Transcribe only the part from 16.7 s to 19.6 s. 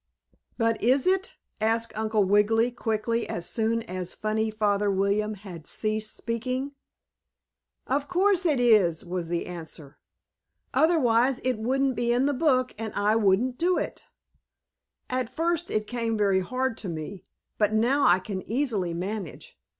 to me, but now I can easily manage.